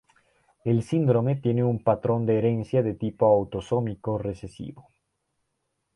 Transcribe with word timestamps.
El 0.65 0.81
síndrome 0.81 1.35
tiene 1.35 1.63
un 1.63 1.83
patrón 1.83 2.25
de 2.25 2.39
herencia 2.39 2.81
de 2.81 2.95
tipo 2.95 3.27
autosómico 3.27 4.17
recesivo. 4.17 4.89